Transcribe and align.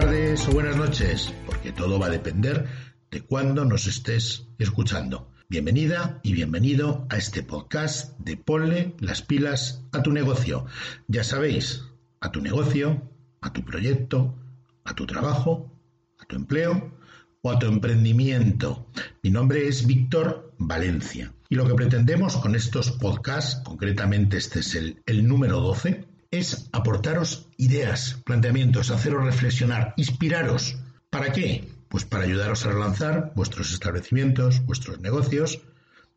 tardes 0.00 0.48
o 0.48 0.50
buenas 0.50 0.76
noches, 0.76 1.32
porque 1.46 1.70
todo 1.70 2.00
va 2.00 2.06
a 2.06 2.10
depender 2.10 2.66
de 3.12 3.20
cuándo 3.20 3.64
nos 3.64 3.86
estés 3.86 4.48
escuchando. 4.58 5.30
Bienvenida 5.48 6.18
y 6.24 6.32
bienvenido 6.32 7.06
a 7.10 7.16
este 7.16 7.44
podcast 7.44 8.18
de 8.18 8.36
Ponle 8.36 8.96
las 8.98 9.22
pilas 9.22 9.84
a 9.92 10.02
tu 10.02 10.10
negocio. 10.10 10.66
Ya 11.06 11.22
sabéis, 11.22 11.84
a 12.18 12.32
tu 12.32 12.40
negocio, 12.40 13.08
a 13.40 13.52
tu 13.52 13.64
proyecto, 13.64 14.34
a 14.82 14.96
tu 14.96 15.06
trabajo, 15.06 15.72
a 16.18 16.24
tu 16.24 16.34
empleo 16.34 16.98
o 17.42 17.52
a 17.52 17.60
tu 17.60 17.66
emprendimiento. 17.66 18.90
Mi 19.22 19.30
nombre 19.30 19.68
es 19.68 19.86
Víctor 19.86 20.56
Valencia 20.58 21.32
y 21.48 21.54
lo 21.54 21.68
que 21.68 21.74
pretendemos 21.74 22.36
con 22.38 22.56
estos 22.56 22.90
podcasts, 22.90 23.62
concretamente 23.62 24.38
este 24.38 24.58
es 24.58 24.74
el, 24.74 25.00
el 25.06 25.24
número 25.24 25.60
12, 25.60 26.13
es 26.38 26.68
aportaros 26.72 27.48
ideas, 27.56 28.20
planteamientos, 28.24 28.90
haceros 28.90 29.24
reflexionar, 29.24 29.94
inspiraros. 29.96 30.78
¿Para 31.10 31.32
qué? 31.32 31.68
Pues 31.88 32.04
para 32.04 32.24
ayudaros 32.24 32.66
a 32.66 32.72
relanzar 32.72 33.32
vuestros 33.36 33.72
establecimientos, 33.72 34.64
vuestros 34.66 35.00
negocios, 35.00 35.62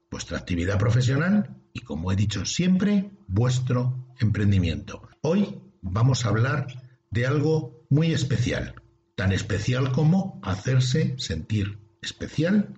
vuestra 0.09 0.39
actividad 0.39 0.79
profesional 0.79 1.55
y, 1.71 1.81
como 1.81 2.11
he 2.11 2.15
dicho 2.15 2.45
siempre, 2.45 3.11
vuestro 3.27 4.07
emprendimiento. 4.19 5.07
Hoy 5.21 5.61
vamos 5.81 6.25
a 6.25 6.29
hablar 6.29 6.67
de 7.11 7.27
algo 7.27 7.85
muy 7.89 8.11
especial, 8.11 8.81
tan 9.15 9.31
especial 9.31 9.91
como 9.91 10.39
hacerse 10.43 11.15
sentir 11.19 11.77
especial 12.01 12.73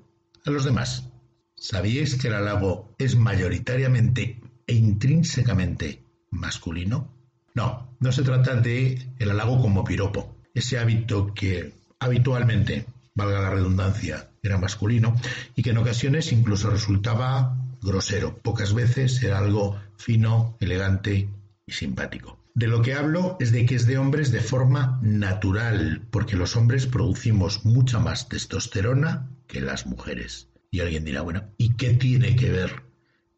a 0.45 0.51
los 0.51 0.65
demás. 0.65 1.09
¿Sabíais 1.55 2.15
que 2.15 2.27
el 2.27 2.33
halago 2.33 2.95
es 2.97 3.15
mayoritariamente 3.15 4.41
e 4.67 4.73
intrínsecamente 4.75 6.05
masculino? 6.31 7.18
No, 7.59 7.93
no 7.99 8.13
se 8.13 8.23
trata 8.23 8.55
de 8.55 9.05
el 9.19 9.31
halago 9.31 9.61
como 9.61 9.83
piropo, 9.83 10.33
ese 10.53 10.79
hábito 10.79 11.33
que 11.33 11.73
habitualmente, 11.99 12.85
valga 13.13 13.41
la 13.41 13.49
redundancia, 13.49 14.29
era 14.41 14.57
masculino 14.57 15.13
y 15.57 15.61
que 15.61 15.71
en 15.71 15.79
ocasiones 15.79 16.31
incluso 16.31 16.69
resultaba 16.69 17.57
grosero. 17.81 18.37
Pocas 18.37 18.73
veces 18.73 19.21
era 19.21 19.39
algo 19.39 19.77
fino, 19.97 20.55
elegante 20.61 21.27
y 21.65 21.71
simpático. 21.73 22.39
De 22.55 22.67
lo 22.67 22.81
que 22.81 22.93
hablo 22.93 23.35
es 23.41 23.51
de 23.51 23.65
que 23.65 23.75
es 23.75 23.85
de 23.85 23.97
hombres 23.97 24.31
de 24.31 24.39
forma 24.39 24.97
natural, 25.03 26.07
porque 26.11 26.37
los 26.37 26.55
hombres 26.55 26.85
producimos 26.87 27.65
mucha 27.65 27.99
más 27.99 28.29
testosterona 28.29 29.31
que 29.47 29.59
las 29.59 29.85
mujeres. 29.85 30.47
Y 30.71 30.79
alguien 30.79 31.03
dirá, 31.03 31.23
bueno, 31.23 31.43
¿y 31.57 31.75
qué 31.75 31.89
tiene 31.89 32.37
que 32.37 32.51
ver 32.51 32.83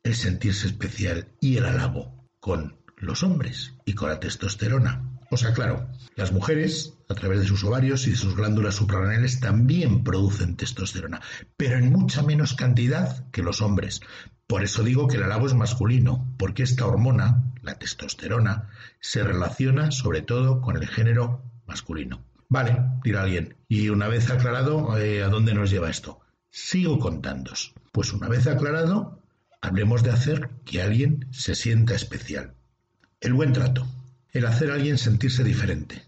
el 0.03 0.13
sentirse 0.13 0.67
especial 0.67 1.29
y 1.39 1.57
el 1.57 1.65
halago 1.65 2.27
con 2.39 2.75
los 2.97 3.23
hombres 3.23 3.73
con 3.93 4.09
la 4.09 4.19
testosterona? 4.19 5.11
O 5.29 5.37
sea, 5.37 5.53
claro, 5.53 5.87
las 6.15 6.33
mujeres, 6.33 6.93
a 7.07 7.15
través 7.15 7.39
de 7.39 7.47
sus 7.47 7.63
ovarios 7.63 8.05
y 8.05 8.11
de 8.11 8.17
sus 8.17 8.35
glándulas 8.35 8.75
suprarrenales, 8.75 9.39
también 9.39 10.03
producen 10.03 10.57
testosterona, 10.57 11.21
pero 11.55 11.77
en 11.77 11.89
mucha 11.89 12.21
menos 12.21 12.53
cantidad 12.53 13.29
que 13.31 13.41
los 13.41 13.61
hombres. 13.61 14.01
Por 14.45 14.63
eso 14.63 14.83
digo 14.83 15.07
que 15.07 15.15
el 15.15 15.23
halago 15.23 15.47
es 15.47 15.53
masculino, 15.53 16.35
porque 16.37 16.63
esta 16.63 16.85
hormona, 16.85 17.53
la 17.61 17.75
testosterona, 17.75 18.67
se 18.99 19.23
relaciona 19.23 19.91
sobre 19.91 20.21
todo 20.21 20.59
con 20.59 20.75
el 20.75 20.87
género 20.87 21.45
masculino. 21.65 22.25
Vale, 22.49 22.77
dirá 23.01 23.21
alguien, 23.21 23.55
y 23.69 23.87
una 23.87 24.09
vez 24.09 24.29
aclarado, 24.29 24.97
eh, 24.97 25.23
¿a 25.23 25.29
dónde 25.29 25.53
nos 25.53 25.69
lleva 25.69 25.89
esto? 25.89 26.19
Sigo 26.49 26.99
contándos. 26.99 27.73
Pues 27.93 28.11
una 28.11 28.27
vez 28.27 28.47
aclarado, 28.47 29.23
hablemos 29.61 30.03
de 30.03 30.11
hacer 30.11 30.49
que 30.65 30.81
alguien 30.81 31.27
se 31.31 31.55
sienta 31.55 31.95
especial. 31.95 32.55
El 33.21 33.33
buen 33.33 33.53
trato 33.53 33.87
el 34.31 34.45
hacer 34.45 34.71
a 34.71 34.75
alguien 34.75 34.97
sentirse 34.97 35.43
diferente, 35.43 36.03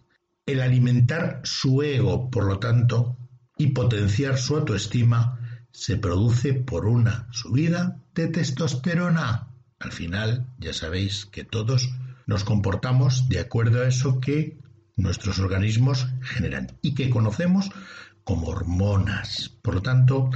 el 0.45 0.61
alimentar 0.61 1.41
su 1.43 1.83
ego, 1.83 2.29
por 2.29 2.45
lo 2.45 2.59
tanto, 2.59 3.17
y 3.57 3.67
potenciar 3.67 4.37
su 4.37 4.55
autoestima, 4.55 5.39
se 5.71 5.97
produce 5.97 6.53
por 6.53 6.85
una 6.85 7.27
subida 7.31 8.01
de 8.15 8.27
testosterona. 8.27 9.47
Al 9.79 9.91
final, 9.91 10.47
ya 10.57 10.73
sabéis 10.73 11.25
que 11.25 11.43
todos 11.43 11.89
nos 12.25 12.43
comportamos 12.43 13.27
de 13.27 13.39
acuerdo 13.39 13.81
a 13.81 13.87
eso 13.87 14.19
que 14.19 14.57
nuestros 14.95 15.39
organismos 15.39 16.07
generan 16.21 16.77
y 16.81 16.93
que 16.93 17.09
conocemos 17.09 17.69
como 18.23 18.47
hormonas. 18.47 19.49
Por 19.61 19.75
lo 19.75 19.81
tanto, 19.81 20.29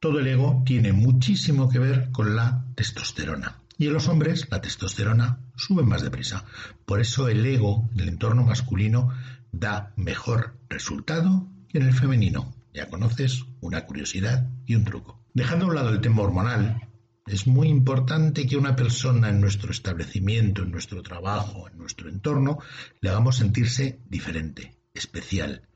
todo 0.00 0.20
el 0.20 0.26
ego 0.28 0.62
tiene 0.64 0.92
muchísimo 0.92 1.68
que 1.68 1.78
ver 1.78 2.10
con 2.12 2.34
la 2.34 2.64
testosterona. 2.74 3.60
Y 3.78 3.86
en 3.86 3.92
los 3.92 4.08
hombres 4.08 4.48
la 4.50 4.60
testosterona 4.60 5.40
sube 5.56 5.82
más 5.82 6.02
deprisa. 6.02 6.44
Por 6.84 7.00
eso 7.00 7.28
el 7.28 7.44
ego 7.44 7.88
del 7.92 8.08
entorno 8.08 8.44
masculino 8.44 9.12
da 9.52 9.92
mejor 9.96 10.58
resultado 10.68 11.48
que 11.68 11.78
en 11.78 11.86
el 11.86 11.94
femenino. 11.94 12.54
Ya 12.72 12.88
conoces 12.88 13.44
una 13.60 13.86
curiosidad 13.86 14.50
y 14.66 14.74
un 14.74 14.84
truco. 14.84 15.22
Dejando 15.34 15.66
a 15.66 15.68
un 15.68 15.74
lado 15.74 15.90
el 15.90 16.00
tema 16.00 16.22
hormonal, 16.22 16.88
es 17.26 17.46
muy 17.46 17.68
importante 17.68 18.46
que 18.46 18.56
una 18.56 18.76
persona 18.76 19.28
en 19.28 19.40
nuestro 19.40 19.72
establecimiento, 19.72 20.62
en 20.62 20.70
nuestro 20.70 21.02
trabajo, 21.02 21.68
en 21.68 21.76
nuestro 21.76 22.08
entorno, 22.08 22.58
le 23.00 23.10
hagamos 23.10 23.36
sentirse 23.36 24.00
diferente, 24.08 24.76
especial, 24.94 25.68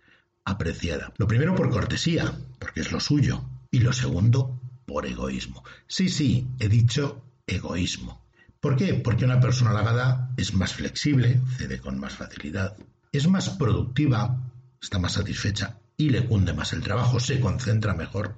apreciada. 0.45 1.13
Lo 1.19 1.27
primero 1.27 1.55
por 1.55 1.71
cortesía, 1.71 2.33
porque 2.59 2.81
es 2.81 2.93
lo 2.93 3.01
suyo. 3.01 3.45
Y 3.73 3.81
lo 3.81 3.93
segundo, 3.93 4.61
por 4.85 5.07
egoísmo. 5.07 5.63
Sí, 5.87 6.09
sí, 6.09 6.49
he 6.59 6.69
dicho 6.69 7.30
egoísmo. 7.51 8.25
¿Por 8.61 8.77
qué? 8.77 8.95
Porque 8.95 9.25
una 9.25 9.41
persona 9.41 9.71
halagada 9.71 10.33
es 10.37 10.55
más 10.55 10.75
flexible, 10.75 11.41
cede 11.57 11.81
con 11.81 11.99
más 11.99 12.15
facilidad, 12.15 12.77
es 13.13 13.27
más 13.27 13.49
productiva, 13.51 14.53
está 14.81 14.99
más 14.99 15.13
satisfecha 15.13 15.79
y 15.97 16.11
le 16.11 16.27
cunde 16.27 16.53
más 16.53 16.73
el 16.73 16.83
trabajo, 16.83 17.21
se 17.21 17.41
concentra 17.41 17.95
mejor, 17.95 18.37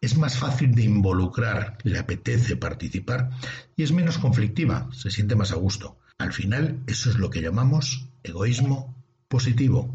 es 0.00 0.16
más 0.16 0.36
fácil 0.36 0.74
de 0.74 0.82
involucrar, 0.82 1.78
le 1.84 1.98
apetece 1.98 2.56
participar 2.56 3.30
y 3.76 3.84
es 3.84 3.92
menos 3.92 4.18
conflictiva, 4.18 4.88
se 4.92 5.10
siente 5.10 5.36
más 5.36 5.52
a 5.52 5.56
gusto. 5.56 5.98
Al 6.18 6.32
final, 6.32 6.82
eso 6.86 7.10
es 7.10 7.16
lo 7.16 7.30
que 7.30 7.42
llamamos 7.42 8.08
egoísmo 8.22 8.96
positivo. 9.28 9.94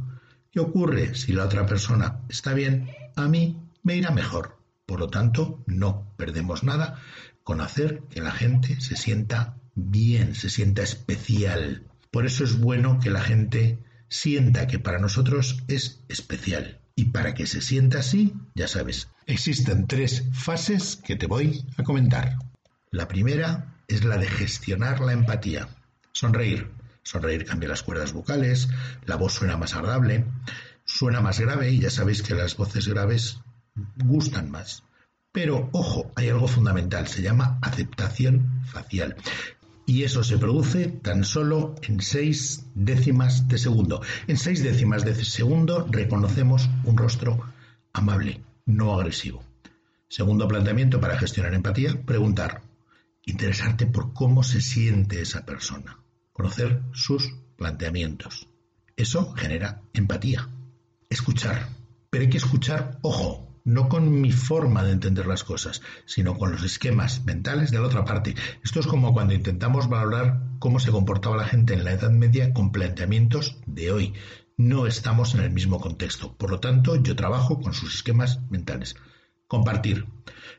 ¿Qué 0.52 0.60
ocurre 0.60 1.16
si 1.16 1.34
la 1.34 1.46
otra 1.46 1.66
persona 1.66 2.20
está 2.30 2.54
bien? 2.54 2.90
A 3.16 3.28
mí 3.28 3.58
me 3.84 3.96
irá 3.96 4.12
mejor. 4.12 4.58
Por 4.86 5.00
lo 5.00 5.10
tanto, 5.10 5.64
no 5.68 6.14
perdemos 6.18 6.64
nada 6.64 7.02
con 7.52 7.60
hacer 7.60 8.04
que 8.10 8.22
la 8.22 8.32
gente 8.32 8.80
se 8.80 8.96
sienta 8.96 9.58
bien, 9.76 10.36
se 10.36 10.50
sienta 10.50 10.84
especial. 10.84 11.86
Por 12.10 12.26
eso 12.26 12.46
es 12.46 12.58
bueno 12.58 12.98
que 13.02 13.10
la 13.10 13.20
gente 13.20 13.78
sienta 14.08 14.68
que 14.68 14.80
para 14.80 15.00
nosotros 15.00 15.62
es 15.68 16.00
especial. 16.08 16.80
Y 16.96 17.08
para 17.12 17.34
que 17.34 17.48
se 17.48 17.60
sienta 17.60 18.00
así, 18.00 18.34
ya 18.56 18.70
sabes, 18.70 19.10
existen 19.26 19.86
tres 19.86 20.24
fases 20.32 20.96
que 20.96 21.18
te 21.18 21.28
voy 21.28 21.66
a 21.76 21.84
comentar. 21.84 22.38
La 22.90 23.10
primera 23.10 23.76
es 23.90 24.06
la 24.06 24.18
de 24.18 24.28
gestionar 24.28 25.02
la 25.02 25.12
empatía. 25.12 25.68
Sonreír. 26.14 26.72
Sonreír 27.04 27.44
cambia 27.44 27.68
las 27.68 27.84
cuerdas 27.84 28.14
vocales, 28.14 28.70
la 29.06 29.18
voz 29.18 29.34
suena 29.34 29.58
más 29.58 29.74
agradable, 29.76 30.24
suena 30.86 31.20
más 31.20 31.38
grave 31.38 31.70
y 31.70 31.80
ya 31.82 31.90
sabéis 31.90 32.24
que 32.24 32.34
las 32.34 32.56
voces 32.56 32.88
graves 32.88 33.42
gustan 33.98 34.50
más. 34.52 34.86
Pero 35.32 35.70
ojo, 35.72 36.12
hay 36.16 36.30
algo 36.30 36.48
fundamental, 36.48 37.08
se 37.08 37.22
llama 37.22 37.58
aceptación 37.62 38.62
facial. 38.66 39.16
Y 39.86 40.04
eso 40.04 40.24
se 40.24 40.38
produce 40.38 40.88
tan 40.88 41.24
solo 41.24 41.76
en 41.82 42.02
seis 42.02 42.66
décimas 42.76 43.48
de 43.48 43.58
segundo. 43.58 44.02
En 44.28 44.38
seis 44.38 44.64
décimas 44.64 45.06
de 45.06 45.16
segundo 45.26 45.88
reconocemos 45.90 46.70
un 46.84 46.98
rostro 46.98 47.40
amable, 47.94 48.42
no 48.66 48.94
agresivo. 48.94 49.44
Segundo 50.08 50.48
planteamiento 50.48 51.00
para 51.00 51.18
gestionar 51.18 51.54
empatía, 51.54 52.02
preguntar. 52.06 52.62
Interesarte 53.26 53.86
por 53.86 54.14
cómo 54.14 54.44
se 54.44 54.62
siente 54.62 55.22
esa 55.22 55.46
persona. 55.46 56.00
Conocer 56.34 56.82
sus 56.92 57.34
planteamientos. 57.56 58.48
Eso 58.96 59.34
genera 59.34 59.82
empatía. 59.94 60.50
Escuchar. 61.10 61.70
Pero 62.10 62.24
hay 62.24 62.30
que 62.30 62.38
escuchar, 62.38 63.00
ojo, 63.02 63.51
no 63.64 63.90
con 63.90 64.22
mi 64.22 64.32
forma 64.32 64.84
de 64.84 64.92
entender 64.92 65.28
las 65.28 65.44
cosas, 65.44 65.82
sino 66.06 66.38
con 66.38 66.52
los 66.52 66.64
esquemas 66.64 67.26
mentales 67.26 67.72
de 67.72 67.80
la 67.80 67.88
otra 67.88 68.06
parte. 68.06 68.36
Esto 68.64 68.80
es 68.80 68.88
como 68.88 69.14
cuando 69.14 69.34
intentamos 69.34 69.90
valorar 69.90 70.42
cómo 70.60 70.80
se 70.80 70.92
comportaba 70.92 71.38
la 71.38 71.46
gente 71.46 71.74
en 71.74 71.84
la 71.84 71.92
Edad 71.92 72.12
Media 72.12 72.54
con 72.54 72.72
planteamientos 72.72 73.58
de 73.66 73.92
hoy. 73.92 74.14
No 74.58 74.88
estamos 74.88 75.34
en 75.34 75.42
el 75.42 75.52
mismo 75.52 75.80
contexto. 75.80 76.36
Por 76.38 76.52
lo 76.52 76.60
tanto, 76.60 76.96
yo 76.96 77.16
trabajo 77.16 77.60
con 77.62 77.74
sus 77.74 77.96
esquemas 77.96 78.40
mentales. 78.50 78.96
Compartir. 79.48 80.06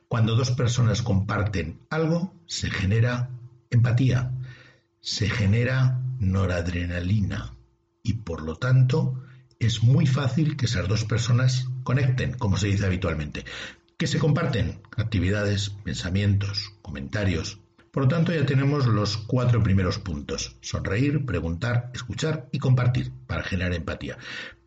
Cuando 0.09 0.35
dos 0.35 0.51
personas 0.51 1.03
comparten 1.03 1.81
algo, 1.89 2.35
se 2.47 2.71
genera 2.71 3.31
empatía, 3.71 4.33
se 5.01 5.29
genera 5.29 6.01
noradrenalina 6.19 7.55
y 8.03 8.15
por 8.15 8.43
lo 8.43 8.57
tanto 8.57 9.23
es 9.67 9.83
muy 9.83 10.07
fácil 10.07 10.57
que 10.57 10.67
esas 10.67 10.89
dos 10.89 11.05
personas 11.05 11.69
conecten, 11.85 12.33
como 12.35 12.57
se 12.57 12.69
dice 12.69 12.87
habitualmente, 12.87 13.45
que 13.97 14.07
se 14.07 14.19
comparten 14.19 14.81
actividades, 14.97 15.71
pensamientos, 15.71 16.73
comentarios. 16.83 17.61
Por 17.93 18.05
lo 18.05 18.09
tanto, 18.09 18.33
ya 18.33 18.47
tenemos 18.47 18.87
los 18.87 19.17
cuatro 19.17 19.63
primeros 19.63 19.99
puntos. 19.99 20.57
Sonreír, 20.61 21.25
preguntar, 21.27 21.91
escuchar 21.95 22.49
y 22.51 22.59
compartir 22.59 23.13
para 23.27 23.45
generar 23.45 23.75
empatía. 23.75 24.19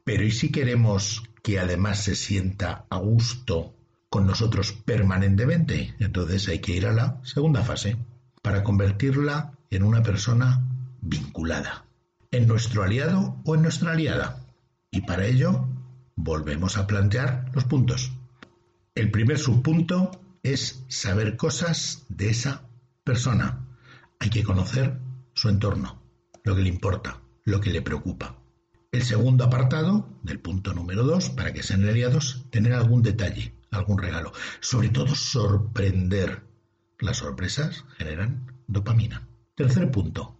Pero 0.03 0.24
¿y 0.24 0.31
si 0.31 0.51
queremos 0.51 1.24
que 1.44 1.59
además 1.59 2.03
se 2.03 2.15
sienta 2.15 2.86
a 2.89 2.97
gusto 2.97 3.75
con 4.09 4.27
nosotros 4.27 4.71
permanentemente? 4.71 5.95
Entonces 6.00 6.47
hay 6.47 6.59
que 6.59 6.74
ir 6.74 6.86
a 6.86 6.94
la 6.94 7.19
segunda 7.24 7.63
fase 7.63 7.97
para 8.42 8.63
convertirla 8.63 9.57
en 9.71 9.83
una 9.83 10.03
persona 10.03 10.63
vinculada, 11.01 11.86
en 12.31 12.47
nuestro 12.47 12.83
aliado 12.83 13.42
o 13.44 13.56
en 13.56 13.63
nuestra 13.63 13.92
aliada. 13.92 14.44
Y 14.95 15.01
para 15.01 15.25
ello 15.25 15.68
volvemos 16.15 16.77
a 16.77 16.88
plantear 16.88 17.51
los 17.53 17.65
puntos. 17.65 18.13
El 18.95 19.12
primer 19.12 19.38
subpunto 19.38 20.09
es 20.42 20.86
saber 20.88 21.36
cosas 21.36 22.06
de 22.07 22.30
esa 22.30 22.69
persona. 23.03 23.68
Hay 24.19 24.30
que 24.30 24.45
conocer 24.45 25.01
su 25.33 25.50
entorno, 25.50 26.01
lo 26.45 26.56
que 26.56 26.62
le 26.62 26.69
importa, 26.69 27.19
lo 27.44 27.59
que 27.59 27.71
le 27.71 27.81
preocupa. 27.81 28.38
El 28.94 29.03
segundo 29.03 29.44
apartado, 29.44 30.07
del 30.24 30.39
punto 30.39 30.74
número 30.74 31.03
dos, 31.03 31.30
para 31.30 31.51
que 31.51 31.62
sean 31.62 31.83
aliados, 31.83 32.45
tener 32.50 32.71
algún 32.71 33.03
detalle, 33.03 33.53
algún 33.71 33.97
regalo. 33.97 34.31
Sobre 34.62 34.88
todo 34.88 35.13
sorprender. 35.13 36.47
Las 37.00 37.18
sorpresas 37.18 37.83
generan 37.97 38.50
dopamina. 38.68 39.27
Tercer 39.56 39.92
punto, 39.92 40.39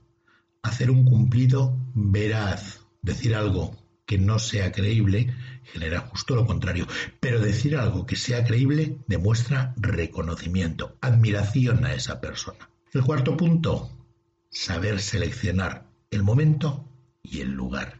hacer 0.64 0.92
un 0.92 1.04
cumplido 1.04 1.78
veraz. 1.94 2.80
Decir 3.02 3.36
algo 3.36 3.85
que 4.06 4.18
no 4.18 4.40
sea 4.40 4.72
creíble 4.72 5.34
genera 5.64 6.02
justo 6.02 6.36
lo 6.36 6.46
contrario. 6.46 6.88
Pero 7.20 7.40
decir 7.40 7.76
algo 7.76 8.06
que 8.06 8.16
sea 8.16 8.44
creíble 8.46 8.98
demuestra 9.08 9.74
reconocimiento, 9.78 10.96
admiración 11.02 11.86
a 11.86 11.94
esa 11.94 12.22
persona. 12.22 12.70
El 12.94 13.04
cuarto 13.04 13.36
punto, 13.36 13.90
saber 14.50 15.02
seleccionar 15.02 15.86
el 16.12 16.24
momento 16.24 16.88
y 17.24 17.42
el 17.42 17.52
lugar. 17.52 18.00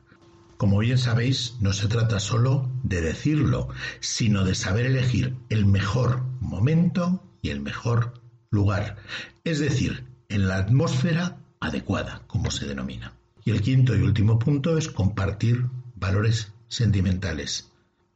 Como 0.58 0.80
bien 0.80 0.98
sabéis, 0.98 1.56
no 1.60 1.74
se 1.74 1.88
trata 1.88 2.20
solo 2.20 2.72
de 2.84 3.02
decirlo, 3.02 3.68
sino 4.00 4.46
de 4.46 4.56
saber 4.56 4.86
elegir 4.86 5.36
el 5.50 5.66
mejor 5.66 6.24
momento 6.40 7.22
y 7.42 7.50
el 7.50 7.60
mejor 7.60 8.22
lugar. 8.52 8.96
Es 9.44 9.60
decir, 9.60 10.06
en 10.30 10.48
la 10.48 10.58
atmósfera 10.58 11.40
adecuada, 11.60 12.22
como 12.28 12.52
se 12.52 12.68
denomina. 12.68 13.14
Y 13.44 13.52
el 13.52 13.62
quinto 13.62 13.96
y 13.96 14.02
último 14.02 14.40
punto 14.40 14.78
es 14.78 14.88
compartir 14.88 15.66
valores 15.96 16.54
sentimentales. 16.68 17.72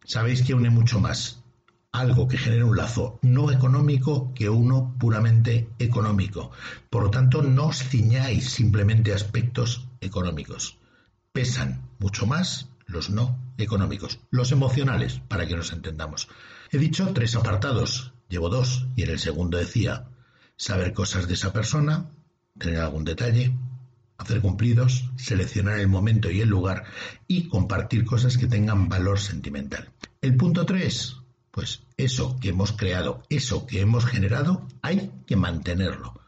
Sabéis 0.05 0.41
que 0.43 0.53
une 0.53 0.69
mucho 0.69 0.99
más 0.99 1.43
algo 1.91 2.27
que 2.27 2.37
genera 2.37 2.65
un 2.65 2.77
lazo 2.77 3.19
no 3.21 3.51
económico 3.51 4.33
que 4.33 4.49
uno 4.49 4.95
puramente 4.99 5.69
económico. 5.79 6.51
Por 6.89 7.03
lo 7.03 7.09
tanto, 7.09 7.41
no 7.41 7.67
os 7.67 7.83
ciñáis 7.83 8.49
simplemente 8.49 9.13
aspectos 9.13 9.87
económicos. 10.01 10.77
Pesan 11.31 11.89
mucho 11.99 12.25
más 12.25 12.69
los 12.85 13.09
no 13.09 13.39
económicos, 13.57 14.19
los 14.31 14.51
emocionales, 14.51 15.21
para 15.27 15.47
que 15.47 15.55
nos 15.55 15.73
entendamos. 15.73 16.27
He 16.71 16.77
dicho 16.77 17.11
tres 17.13 17.35
apartados, 17.35 18.13
llevo 18.29 18.49
dos, 18.49 18.87
y 18.95 19.03
en 19.03 19.11
el 19.11 19.19
segundo 19.19 19.57
decía 19.57 20.07
saber 20.55 20.93
cosas 20.93 21.27
de 21.27 21.33
esa 21.35 21.53
persona, 21.53 22.09
tener 22.57 22.79
algún 22.79 23.05
detalle, 23.05 23.55
hacer 24.19 24.41
cumplidos, 24.41 25.09
seleccionar 25.15 25.79
el 25.79 25.87
momento 25.87 26.29
y 26.29 26.41
el 26.41 26.49
lugar 26.49 26.83
y 27.27 27.47
compartir 27.47 28.05
cosas 28.05 28.37
que 28.37 28.47
tengan 28.47 28.89
valor 28.89 29.19
sentimental. 29.19 29.89
El 30.21 30.35
punto 30.35 30.65
3, 30.65 31.15
pues 31.49 31.83
eso 31.97 32.37
que 32.39 32.49
hemos 32.49 32.73
creado, 32.73 33.23
eso 33.29 33.65
que 33.65 33.79
hemos 33.79 34.05
generado, 34.05 34.67
hay 34.81 35.11
que 35.25 35.37
mantenerlo. 35.37 36.19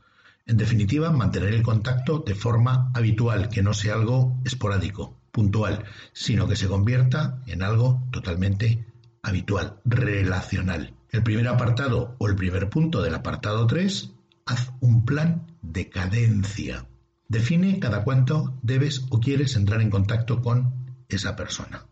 En 0.45 0.57
definitiva, 0.57 1.11
mantener 1.11 1.53
el 1.53 1.63
contacto 1.63 2.19
de 2.25 2.33
forma 2.33 2.91
habitual, 2.93 3.49
que 3.49 3.61
no 3.61 3.73
sea 3.73 3.93
algo 3.93 4.39
esporádico, 4.45 5.17
puntual, 5.31 5.83
sino 6.13 6.47
que 6.47 6.55
se 6.55 6.67
convierta 6.67 7.41
en 7.45 7.61
algo 7.61 8.01
totalmente 8.11 8.85
habitual, 9.21 9.79
relacional. 9.85 10.95
El 11.09 11.23
primer 11.23 11.47
apartado 11.49 12.15
o 12.19 12.27
el 12.27 12.35
primer 12.35 12.69
punto 12.69 13.01
del 13.01 13.15
apartado 13.15 13.67
3, 13.67 14.11
haz 14.45 14.71
un 14.79 15.05
plan 15.05 15.45
de 15.61 15.89
cadencia. 15.89 16.87
Define 17.31 17.79
cada 17.79 18.03
cuánto 18.03 18.59
debes 18.61 19.05
o 19.09 19.21
quieres 19.21 19.55
entrar 19.55 19.79
en 19.79 19.89
contacto 19.89 20.41
con 20.41 20.73
esa 21.07 21.37
persona. 21.37 21.85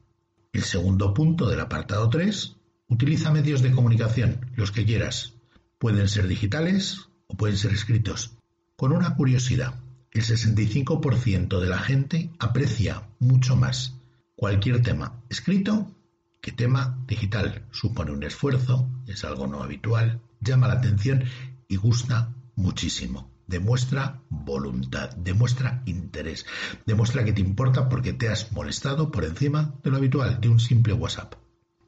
El 0.51 0.63
segundo 0.63 1.13
punto 1.13 1.47
del 1.47 1.61
apartado 1.61 2.09
3, 2.09 2.57
utiliza 2.89 3.31
medios 3.31 3.61
de 3.61 3.71
comunicación, 3.71 4.51
los 4.57 4.73
que 4.73 4.83
quieras. 4.83 5.35
Pueden 5.77 6.09
ser 6.09 6.27
digitales 6.27 7.07
o 7.27 7.37
pueden 7.37 7.55
ser 7.55 7.71
escritos. 7.71 8.35
Con 8.75 8.91
una 8.91 9.15
curiosidad, 9.15 9.79
el 10.11 10.23
65% 10.23 11.61
de 11.61 11.69
la 11.69 11.79
gente 11.79 12.31
aprecia 12.37 13.07
mucho 13.19 13.55
más 13.55 13.95
cualquier 14.35 14.81
tema 14.81 15.23
escrito 15.29 15.95
que 16.41 16.51
tema 16.51 17.01
digital. 17.07 17.65
Supone 17.71 18.11
un 18.11 18.23
esfuerzo, 18.23 18.89
es 19.07 19.23
algo 19.23 19.47
no 19.47 19.63
habitual, 19.63 20.19
llama 20.41 20.67
la 20.67 20.73
atención 20.73 21.23
y 21.69 21.77
gusta 21.77 22.35
muchísimo 22.57 23.38
demuestra 23.49 24.21
voluntad, 24.29 25.09
demuestra 25.17 25.81
interés, 25.85 26.45
demuestra 26.85 27.25
que 27.25 27.33
te 27.33 27.41
importa 27.41 27.89
porque 27.89 28.13
te 28.13 28.29
has 28.29 28.51
molestado 28.51 29.11
por 29.11 29.25
encima 29.25 29.73
de 29.83 29.89
lo 29.89 29.97
habitual, 29.97 30.39
de 30.39 30.49
un 30.49 30.59
simple 30.59 30.93
WhatsApp. 30.93 31.33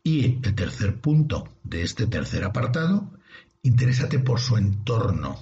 Y 0.03 0.39
el 0.43 0.55
tercer 0.55 0.99
punto 0.99 1.47
de 1.63 1.83
este 1.83 2.07
tercer 2.07 2.43
apartado, 2.43 3.11
interésate 3.61 4.17
por 4.17 4.39
su 4.39 4.57
entorno. 4.57 5.39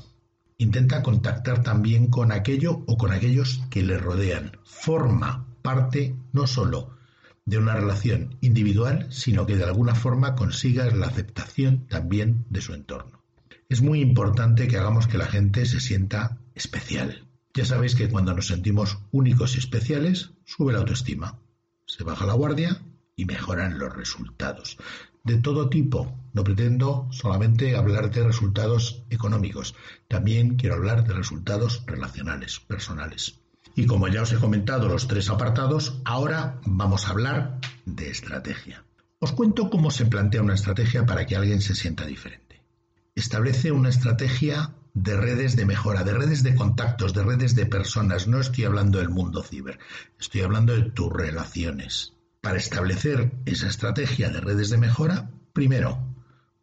Intenta 0.57 1.01
contactar 1.01 1.63
también 1.63 2.07
con 2.07 2.33
aquello 2.33 2.83
o 2.85 2.97
con 2.97 3.13
aquellos 3.13 3.61
que 3.69 3.81
le 3.81 3.97
rodean. 3.97 4.57
Forma 4.65 5.47
parte 5.61 6.17
no 6.33 6.47
solo 6.47 6.97
de 7.45 7.57
una 7.57 7.75
relación 7.75 8.35
individual, 8.41 9.07
sino 9.09 9.45
que 9.45 9.55
de 9.55 9.63
alguna 9.63 9.95
forma 9.95 10.35
consigas 10.35 10.93
la 10.93 11.07
aceptación 11.07 11.87
también 11.87 12.45
de 12.49 12.59
su 12.59 12.73
entorno. 12.73 13.18
Es 13.69 13.83
muy 13.83 14.01
importante 14.01 14.67
que 14.67 14.79
hagamos 14.79 15.05
que 15.05 15.19
la 15.19 15.27
gente 15.27 15.63
se 15.67 15.79
sienta 15.79 16.39
especial. 16.55 17.27
Ya 17.53 17.65
sabéis 17.65 17.93
que 17.93 18.09
cuando 18.09 18.33
nos 18.33 18.47
sentimos 18.47 18.97
únicos 19.11 19.55
y 19.55 19.59
especiales, 19.59 20.31
sube 20.43 20.73
la 20.73 20.79
autoestima, 20.79 21.39
se 21.85 22.03
baja 22.03 22.25
la 22.25 22.33
guardia 22.33 22.81
y 23.15 23.25
mejoran 23.25 23.77
los 23.77 23.95
resultados. 23.95 24.77
De 25.23 25.37
todo 25.37 25.69
tipo. 25.69 26.17
No 26.33 26.43
pretendo 26.43 27.07
solamente 27.11 27.75
hablar 27.75 28.09
de 28.09 28.23
resultados 28.23 29.03
económicos, 29.11 29.75
también 30.07 30.55
quiero 30.55 30.75
hablar 30.75 31.05
de 31.07 31.13
resultados 31.13 31.83
relacionales, 31.85 32.59
personales. 32.59 33.39
Y 33.75 33.85
como 33.85 34.07
ya 34.07 34.23
os 34.23 34.33
he 34.33 34.37
comentado 34.37 34.87
los 34.87 35.07
tres 35.07 35.29
apartados, 35.29 36.01
ahora 36.05 36.59
vamos 36.65 37.05
a 37.05 37.11
hablar 37.11 37.59
de 37.85 38.09
estrategia. 38.09 38.83
Os 39.19 39.31
cuento 39.31 39.69
cómo 39.69 39.91
se 39.91 40.07
plantea 40.07 40.41
una 40.41 40.55
estrategia 40.55 41.05
para 41.05 41.27
que 41.27 41.35
alguien 41.35 41.61
se 41.61 41.75
sienta 41.75 42.07
diferente 42.07 42.48
establece 43.15 43.71
una 43.71 43.89
estrategia 43.89 44.73
de 44.93 45.15
redes 45.15 45.55
de 45.55 45.65
mejora, 45.65 46.03
de 46.03 46.13
redes 46.13 46.43
de 46.43 46.55
contactos, 46.55 47.13
de 47.13 47.23
redes 47.23 47.55
de 47.55 47.65
personas. 47.65 48.27
No 48.27 48.39
estoy 48.39 48.65
hablando 48.65 48.99
del 48.99 49.09
mundo 49.09 49.43
ciber, 49.43 49.79
estoy 50.19 50.41
hablando 50.41 50.75
de 50.75 50.89
tus 50.91 51.11
relaciones. 51.11 52.13
Para 52.41 52.57
establecer 52.57 53.31
esa 53.45 53.67
estrategia 53.67 54.29
de 54.29 54.41
redes 54.41 54.69
de 54.69 54.77
mejora, 54.77 55.29
primero, 55.53 55.99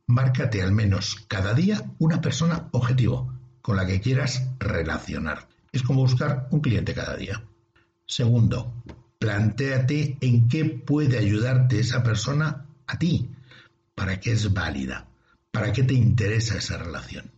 márcate 0.07 0.63
al 0.63 0.73
menos 0.73 1.25
cada 1.29 1.55
día 1.55 1.83
una 1.99 2.21
persona 2.21 2.69
objetivo 2.73 3.35
con 3.61 3.77
la 3.77 3.87
que 3.87 4.01
quieras 4.01 4.49
relacionar. 4.59 5.49
Es 5.73 5.83
como 5.83 6.01
buscar 6.01 6.49
un 6.51 6.61
cliente 6.61 6.95
cada 6.95 7.17
día. 7.17 7.43
Segundo, 8.07 8.73
plantéate 9.19 10.17
en 10.21 10.49
qué 10.49 10.65
puede 10.65 11.19
ayudarte 11.19 11.81
esa 11.81 12.03
persona 12.03 12.67
a 12.87 12.99
ti, 12.99 13.31
para 13.95 14.21
que 14.21 14.33
es 14.33 14.53
válida. 14.53 15.09
¿Para 15.57 15.73
qué 15.73 15.85
te 15.85 15.95
interesa 15.95 16.59
esa 16.59 16.77
relación? 16.77 17.33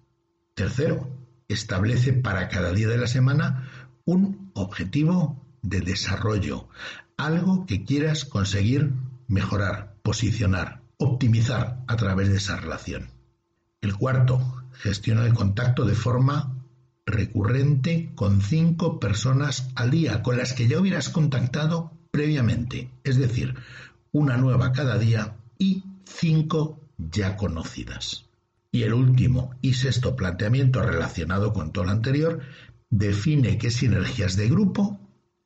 Tercero, 0.54 1.08
establece 1.46 2.12
para 2.12 2.48
cada 2.48 2.72
día 2.72 2.88
de 2.88 2.98
la 2.98 3.06
semana 3.06 3.70
un 4.04 4.50
objetivo 4.54 5.46
de 5.62 5.82
desarrollo, 5.82 6.68
algo 7.16 7.64
que 7.64 7.84
quieras 7.84 8.24
conseguir 8.24 8.92
mejorar, 9.28 9.94
posicionar, 10.02 10.82
optimizar 10.96 11.84
a 11.86 11.94
través 11.94 12.28
de 12.28 12.38
esa 12.38 12.56
relación. 12.56 13.12
El 13.80 13.94
cuarto, 13.94 14.64
gestiona 14.72 15.24
el 15.24 15.32
contacto 15.34 15.84
de 15.84 15.94
forma 15.94 16.56
recurrente 17.06 18.10
con 18.16 18.42
cinco 18.42 18.98
personas 18.98 19.70
al 19.76 19.92
día, 19.92 20.24
con 20.24 20.36
las 20.36 20.54
que 20.54 20.66
ya 20.66 20.80
hubieras 20.80 21.08
contactado 21.08 21.92
previamente, 22.10 22.90
es 23.04 23.16
decir, 23.16 23.54
una 24.10 24.36
nueva 24.36 24.72
cada 24.72 24.98
día 24.98 25.36
y 25.56 25.84
cinco 26.04 26.87
ya 26.98 27.36
conocidas. 27.36 28.26
Y 28.70 28.82
el 28.82 28.92
último 28.92 29.54
y 29.62 29.74
sexto 29.74 30.14
planteamiento 30.14 30.82
relacionado 30.82 31.52
con 31.52 31.72
todo 31.72 31.84
lo 31.84 31.90
anterior 31.92 32.40
define 32.90 33.56
qué 33.56 33.70
sinergias 33.70 34.36
de 34.36 34.48
grupo 34.48 35.00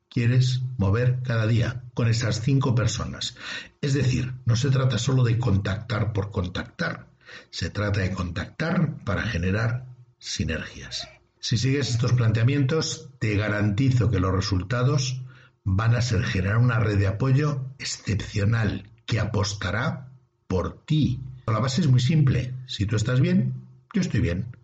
quieres 0.09 0.63
mover 0.77 1.21
cada 1.23 1.47
día 1.47 1.85
con 1.95 2.09
esas 2.09 2.41
cinco 2.43 2.75
personas. 2.75 3.37
Es 3.81 3.95
decir, 3.95 4.35
no 4.45 4.57
se 4.57 4.71
trata 4.71 4.99
solo 4.99 5.25
de 5.25 5.39
contactar 5.39 6.13
por 6.13 6.31
contactar, 6.31 7.09
se 7.51 7.71
trata 7.71 8.01
de 8.01 8.13
contactar 8.13 9.05
para 9.05 9.23
generar 9.23 9.87
sinergias. 10.19 11.09
Si 11.41 11.57
sigues 11.57 11.91
estos 11.91 12.13
planteamientos, 12.13 13.11
te 13.19 13.37
garantizo 13.37 14.11
que 14.11 14.21
los 14.21 14.33
resultados 14.33 15.23
van 15.65 15.95
a 15.95 16.03
ser 16.03 16.25
generar 16.25 16.59
una 16.59 16.79
red 16.79 16.99
de 16.99 17.07
apoyo 17.07 17.67
excepcional 17.79 18.91
que 19.07 19.19
apostará 19.19 20.13
por 20.47 20.85
ti. 20.85 21.21
La 21.47 21.59
base 21.59 21.81
es 21.81 21.89
muy 21.89 22.01
simple. 22.01 22.55
Si 22.67 22.87
tú 22.87 22.97
estás 22.97 23.21
bien, 23.21 23.55
yo 23.93 24.01
estoy 24.01 24.21
bien. 24.21 24.57